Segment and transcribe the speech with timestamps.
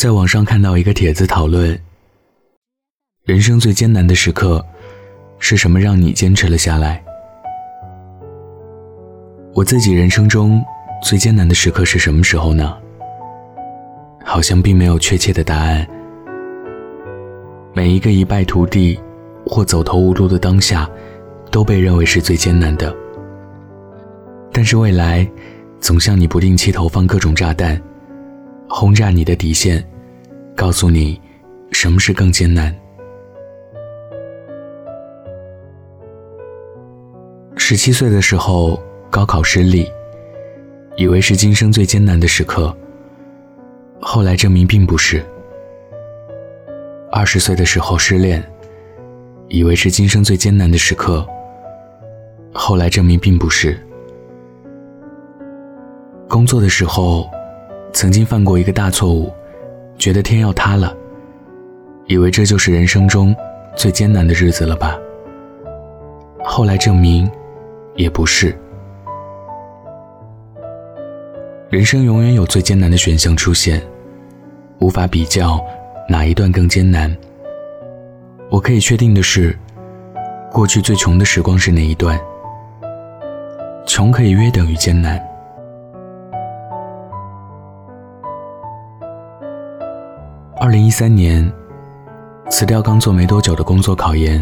[0.00, 1.78] 在网上看到一个帖子讨论，
[3.24, 4.64] 人生最艰难的时刻
[5.38, 7.04] 是什么让你坚持了下来？
[9.52, 10.64] 我自己人生中
[11.02, 12.74] 最艰难的时刻是什么时候呢？
[14.24, 15.86] 好像并没有确切的答案。
[17.74, 18.98] 每一个一败涂地
[19.44, 20.88] 或走投无路的当下，
[21.50, 22.96] 都被认为是最艰难的。
[24.50, 25.30] 但是未来，
[25.78, 27.78] 总向你不定期投放各种炸弹，
[28.66, 29.86] 轰炸你的底线，
[30.60, 31.18] 告诉你，
[31.72, 32.70] 什么是更艰难。
[37.56, 38.78] 十七岁的时候。
[39.10, 39.90] 高考失利，
[40.96, 42.72] 以为是今生最艰难的时刻。
[44.00, 45.20] 后来证明并不是。
[47.10, 48.40] 二十岁的时候失恋，
[49.48, 51.26] 以为是今生最艰难的时刻。
[52.52, 53.76] 后来证明并不是。
[56.28, 57.28] 工作的时候，
[57.92, 59.32] 曾经犯过一个大错误，
[60.00, 60.96] 觉得天要塌了，
[62.06, 63.36] 以为这就是人生中
[63.76, 64.98] 最艰难的日子了吧。
[66.42, 67.30] 后来证明，
[67.96, 68.58] 也不是。
[71.68, 73.78] 人生永远有最艰难的选项出现，
[74.78, 75.60] 无法比较
[76.08, 77.14] 哪一段更艰难。
[78.50, 79.54] 我可以确定的是，
[80.50, 82.18] 过去最穷的时光是哪一段？
[83.86, 85.22] 穷可以约等于艰难。
[90.62, 91.50] 二零一三年，
[92.50, 94.38] 辞掉刚做没多久的工作考研，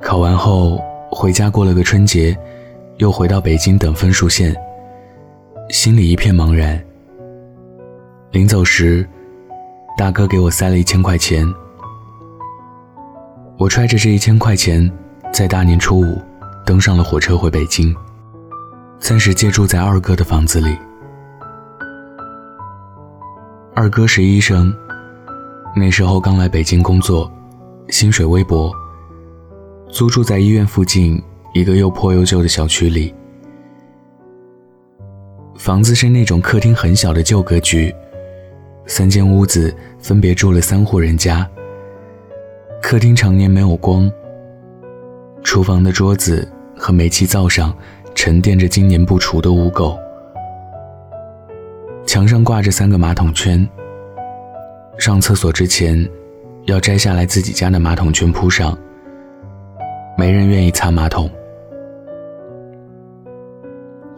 [0.00, 2.38] 考完后回家过了个春节，
[2.98, 4.54] 又回到北京等分数线。
[5.70, 6.80] 心里一片茫然。
[8.30, 9.04] 临走时，
[9.98, 11.52] 大哥给我塞了一千块钱。
[13.58, 14.88] 我揣着这一千块钱，
[15.32, 16.16] 在大年初五
[16.64, 17.92] 登上了火车回北京，
[19.00, 20.78] 暂时借住在二哥的房子里。
[23.74, 24.72] 二哥是医生，
[25.74, 27.30] 那时候刚来北京工作，
[27.88, 28.70] 薪水微薄，
[29.88, 31.20] 租住在医院附近
[31.54, 33.14] 一个又破又旧的小区里。
[35.56, 37.94] 房子是那种客厅很小的旧格局，
[38.86, 41.48] 三间屋子分别住了三户人家。
[42.82, 44.10] 客厅常年没有光，
[45.42, 46.46] 厨房的桌子
[46.76, 47.74] 和煤气灶上
[48.14, 49.98] 沉淀着经年不除的污垢，
[52.06, 53.66] 墙上挂着三个马桶圈。
[54.98, 56.08] 上厕所之前，
[56.66, 58.78] 要摘下来自己家的马桶圈铺上，
[60.16, 61.30] 没人愿意擦马桶。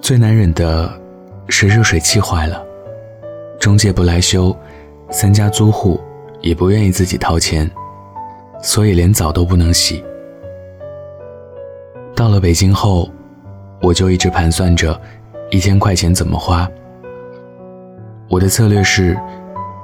[0.01, 1.01] 最难忍的。
[1.51, 2.65] 是热水器坏了，
[3.61, 4.57] 中介不来修，
[5.11, 6.01] 三家租户
[6.41, 7.71] 也不愿意自己掏钱，
[8.62, 10.03] 所以连澡都不能洗。
[12.17, 13.11] 到了北京后，
[13.83, 14.99] 我就一直盘算着
[15.51, 16.67] 一千块钱怎么花。
[18.31, 19.15] 我的策略是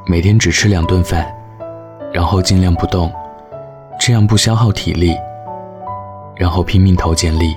[0.07, 1.27] 每天只吃两顿饭，
[2.13, 3.13] 然后尽量不动，
[3.99, 5.15] 这样不消耗体力，
[6.37, 7.57] 然后拼命投简历，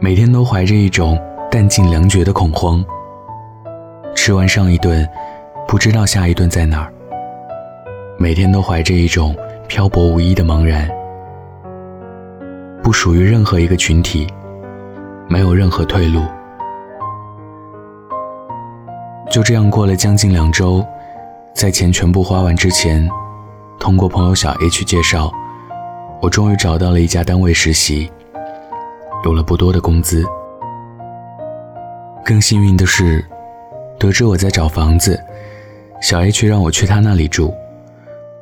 [0.00, 1.18] 每天都怀着一种。
[1.48, 2.84] 弹尽粮绝的恐慌。
[4.14, 5.08] 吃完上一顿，
[5.66, 6.92] 不知道下一顿在哪儿。
[8.18, 9.34] 每天都怀着一种
[9.66, 10.86] 漂泊无依的茫然，
[12.82, 14.26] 不属于任何一个群体，
[15.30, 16.20] 没有任何退路。
[19.30, 20.84] 就这样过了将近两周，
[21.52, 23.06] 在钱全部花完之前，
[23.78, 25.30] 通过朋友小 H 介绍，
[26.22, 28.10] 我终于找到了一家单位实习，
[29.24, 30.24] 有了不多的工资。
[32.24, 33.24] 更幸运的是，
[33.98, 35.20] 得知我在找房子，
[36.00, 37.52] 小 A 却让我去他那里住。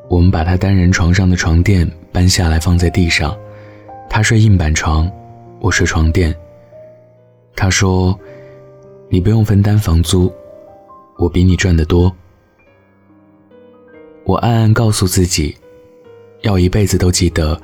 [0.09, 3.37] 我们把他单人床上的床垫搬下来放在地上，
[4.09, 5.11] 他睡硬板床，
[5.61, 6.35] 我睡床垫。
[7.57, 8.19] 他说
[9.09, 10.33] ：“你不用分担房租，
[11.17, 12.15] 我比你赚得多。”
[14.25, 15.55] 我暗暗告诉自己，
[16.41, 17.61] 要一辈子都记得，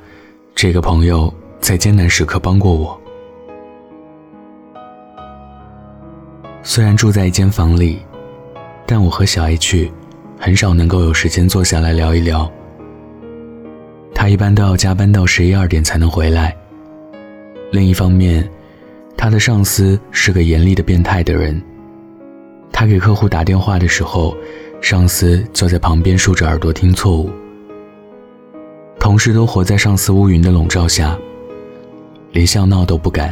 [0.53, 2.99] 这个朋友在艰难时刻帮过我。
[6.61, 7.99] 虽然住在一间房里，
[8.85, 9.91] 但我和小 H
[10.37, 12.51] 很少能够有时间坐下来聊一聊。
[14.13, 16.55] 他一般都要加班到十一二点才能回来。
[17.71, 18.47] 另一方面，
[19.17, 21.59] 他的上司是个严厉的变态的人。
[22.81, 24.35] 他给客户打电话的时候，
[24.81, 27.29] 上司就在旁边竖着耳朵听错误。
[28.99, 31.15] 同事都活在上司乌云的笼罩下，
[32.31, 33.31] 连笑闹都不敢。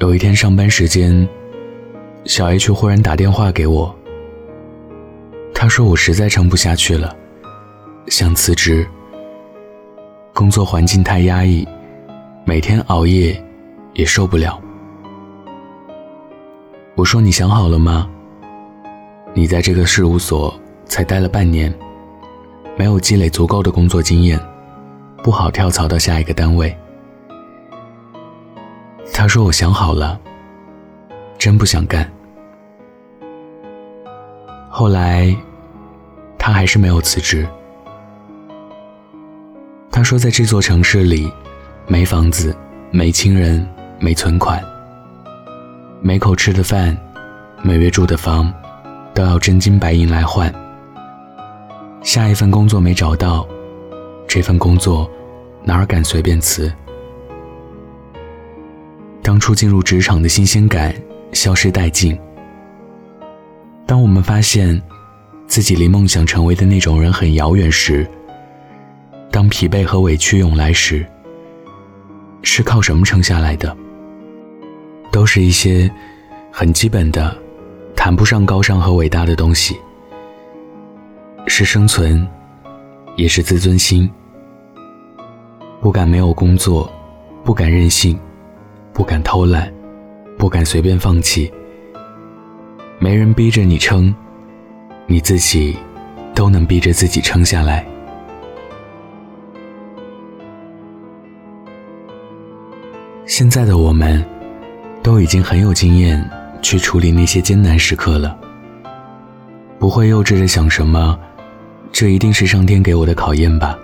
[0.00, 1.26] 有一天上班时间，
[2.26, 3.96] 小 H 忽然打电话给我。
[5.54, 7.16] 他说我实在撑不下去了，
[8.08, 8.86] 想辞职。
[10.34, 11.66] 工作环境太压抑，
[12.44, 13.42] 每天熬夜
[13.94, 14.61] 也受不了。
[16.94, 18.06] 我说你想好了吗？
[19.32, 20.54] 你在这个事务所
[20.84, 21.72] 才待了半年，
[22.76, 24.38] 没有积累足够的工作经验，
[25.22, 26.76] 不好跳槽到下一个单位。
[29.14, 30.20] 他说：“我想好了，
[31.38, 32.06] 真不想干。”
[34.68, 35.34] 后来，
[36.38, 37.48] 他还是没有辞职。
[39.90, 41.32] 他说：“在这座城市里，
[41.86, 42.54] 没房子，
[42.90, 43.66] 没亲人，
[43.98, 44.62] 没存款，
[46.04, 46.98] 每口吃的饭，
[47.62, 48.52] 每月住的房，
[49.14, 50.52] 都要真金白银来换。
[52.02, 53.46] 下一份工作没找到，
[54.26, 55.08] 这份工作
[55.62, 56.72] 哪儿敢随便辞？
[59.22, 60.92] 当初进入职场的新鲜感
[61.32, 62.18] 消失殆尽。
[63.86, 64.82] 当我们发现
[65.46, 68.04] 自己离梦想成为的那种人很遥远时，”
[69.30, 71.06] 当疲惫和委屈涌来时，
[72.42, 73.76] 是靠什么撑下来的？
[75.12, 75.88] 都是一些
[76.50, 77.36] 很基本的、
[77.94, 79.78] 谈不上高尚和伟大的东西，
[81.46, 82.26] 是生存，
[83.14, 84.10] 也是自尊心。
[85.82, 86.90] 不敢没有工作，
[87.44, 88.18] 不敢任性，
[88.94, 89.70] 不敢偷懒，
[90.38, 91.52] 不敢随便放弃。
[92.98, 94.14] 没人逼着你撑，
[95.06, 95.76] 你自己
[96.34, 97.86] 都能逼着自己撑下来。
[103.26, 104.24] 现在的我们，
[105.02, 106.24] 都已经很有经验
[106.62, 108.36] 去处理那些艰难时刻了，
[109.78, 111.18] 不会幼稚的想什么，
[111.90, 113.76] 这一定是上天给我的考验吧，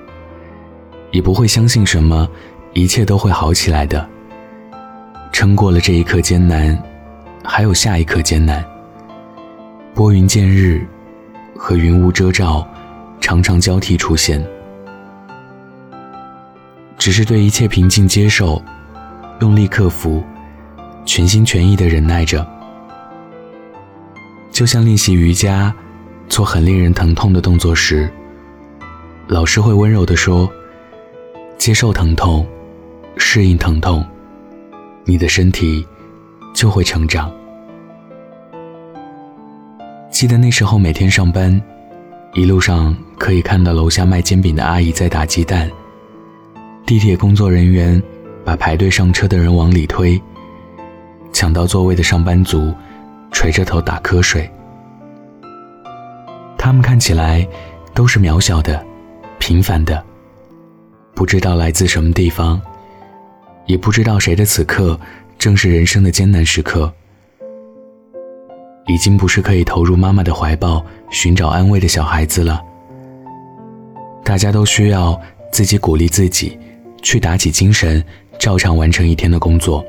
[1.11, 2.29] 也不会相信什么，
[2.73, 4.09] 一切都会好起来的。
[5.32, 6.81] 撑过了这一刻艰难，
[7.43, 8.65] 还有下一刻艰难。
[9.94, 10.87] 拨云见日，
[11.56, 12.67] 和云雾遮罩，
[13.20, 14.44] 常常交替出现，
[16.97, 18.62] 只是对一切平静接受。
[19.41, 20.25] 用力克服，
[21.08, 22.46] 全心全意的忍耐着，
[24.52, 25.75] 就像练习瑜伽，
[26.28, 28.06] 做很令人疼痛的动作时，
[29.26, 30.46] 老师会温柔地说
[31.56, 32.46] ：“接受疼痛，
[33.16, 34.06] 适应疼痛，
[35.06, 35.82] 你的身体
[36.55, 37.32] 就会成长。”
[40.12, 41.58] 记得那时候每天上班，
[42.34, 45.70] 一路上可以看到楼下卖煎饼的阿姨在打鸡蛋，
[46.84, 48.00] 地铁工作人员。
[48.44, 50.19] 把排队上车的人往里推，
[51.33, 52.75] 抢到座位的上班族
[53.31, 54.51] 垂着头打瞌睡。
[56.57, 57.47] 他们看起来
[57.95, 58.85] 都是渺小的、
[59.39, 60.03] 平凡的，
[61.15, 62.61] 不知道来自什么地方，
[63.67, 64.99] 也不知道谁的此刻
[65.39, 66.93] 正是人生的艰难时刻。
[68.87, 72.63] 已经不是可以投入妈妈的怀抱寻找安慰的小孩子了。
[74.25, 75.19] 大家都需要
[75.53, 76.59] 自己鼓励自己，
[77.03, 78.03] 去打起精神。
[78.39, 79.85] 照常完成一天的工作，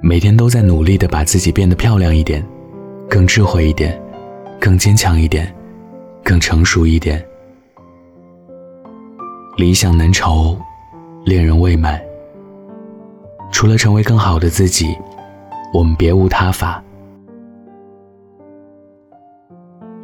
[0.00, 2.44] 每天都在努力的把自己变得漂亮一点，
[3.10, 4.00] 更智慧一点，
[4.60, 5.52] 更坚强一点，
[6.22, 7.24] 更成熟一点。
[9.56, 10.56] 理想难酬，
[11.24, 12.00] 恋人未满。
[13.50, 14.96] 除了成为更好的自己，
[15.74, 16.82] 我们别无他法。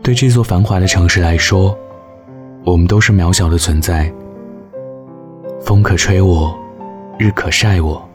[0.03, 1.77] 对这座繁华的城市来说，
[2.65, 4.13] 我们都是渺小的存在。
[5.61, 6.53] 风可吹我，
[7.17, 8.07] 日可晒我，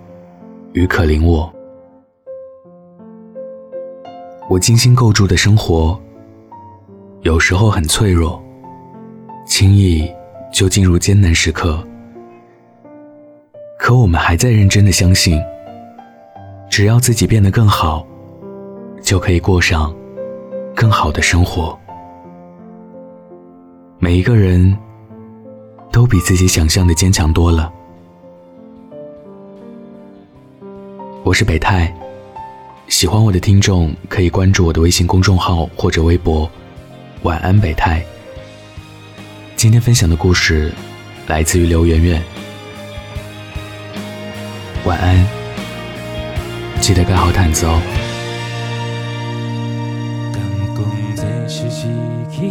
[0.73, 1.51] 雨可淋我。
[4.49, 5.97] 我精心构筑的生活，
[7.21, 8.43] 有时候很脆弱，
[9.45, 10.11] 轻易
[10.51, 11.81] 就进入艰难时刻。
[13.77, 15.39] 可我们还在认真的相信，
[16.67, 18.03] 只要自己变得更好，
[19.03, 19.95] 就可以过上
[20.75, 21.77] 更好的生活。
[23.99, 24.75] 每一个人。
[25.91, 27.73] 都比自己想象的坚强多了。
[31.23, 31.91] 我是北泰，
[32.89, 36.49] 喜欢我的听众可以关注我的微信公众号或者微博。
[37.21, 38.03] 晚安，北泰。
[39.55, 40.73] 今天分享的故事
[41.27, 42.19] 来自于刘媛媛。
[44.85, 45.23] 晚安，
[46.81, 47.79] 记得盖好毯子哦。
[50.33, 50.41] 敢
[50.73, 50.83] 讲
[51.21, 51.87] 这是失
[52.27, 52.49] 去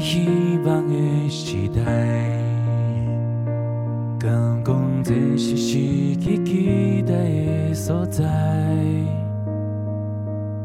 [6.45, 8.23] 期待的所在，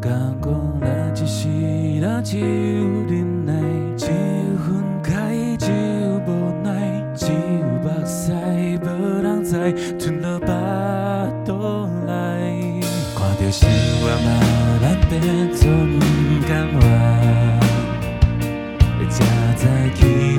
[0.03, 1.47] 敢讲咱一世
[2.01, 2.45] 人只有
[3.07, 3.53] 忍耐，
[3.95, 4.11] 只有
[4.57, 7.31] 分开，只有无奈，只有
[7.81, 8.33] 目屎，
[8.81, 8.85] 无
[9.21, 9.55] 人知
[9.97, 10.45] 吞落巴
[11.45, 12.81] 肚内，
[13.15, 13.69] 看着生
[14.01, 14.27] 活嘛，
[14.81, 15.21] 咱变
[15.53, 16.01] 作不
[16.49, 16.81] 甘愿，
[19.09, 19.15] 才
[19.55, 19.63] 知
[19.95, 20.32] 期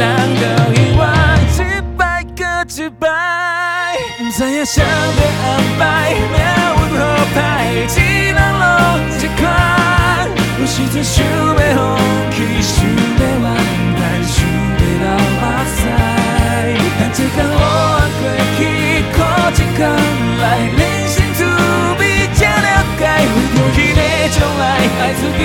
[0.00, 0.08] 人
[0.40, 1.02] 都以为
[1.52, 1.60] 一
[1.98, 2.00] 百
[2.34, 3.04] 个一百，
[4.16, 4.86] 不知影谁的
[5.44, 5.46] 安
[5.78, 5.82] 排，
[6.32, 7.00] 命运好
[7.36, 7.38] 歹，
[7.86, 8.00] 只
[8.32, 8.64] 能拢
[9.20, 9.44] 一款。
[10.58, 11.28] 有时阵想要
[11.76, 11.78] 放
[12.32, 13.46] 弃，想要忘，
[13.98, 15.04] 但想要流
[15.36, 15.78] 目屎。
[16.98, 17.54] 但这天我
[18.16, 18.22] 过
[18.56, 18.58] 去，
[19.12, 19.16] 苦
[19.52, 19.78] 一天
[20.40, 20.44] 来，
[20.78, 21.38] 人生滋
[21.98, 22.00] 味
[22.32, 22.66] 才了
[22.98, 24.00] 解，为着彼个
[24.32, 24.62] 将来，
[25.02, 25.39] 爱自。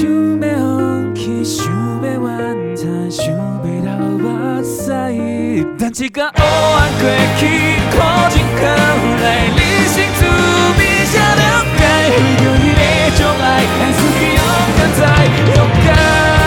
[0.00, 1.68] 准备勇气，准
[2.00, 2.32] 备晚
[2.74, 3.28] 餐，准
[3.62, 3.92] 备到
[4.24, 5.12] 晚餐。
[5.78, 6.40] 但此刻我
[6.78, 7.04] 还没
[7.36, 7.42] 去
[7.90, 7.98] 靠
[8.30, 8.64] 近过
[9.20, 10.24] 来，理性准
[10.78, 11.42] 备下脑
[11.76, 12.16] 海，回
[12.64, 12.80] 忆来
[13.14, 13.44] 将来，
[13.76, 14.00] 还是
[14.36, 14.40] 勇
[14.78, 15.00] 敢在
[15.54, 16.39] 勇敢。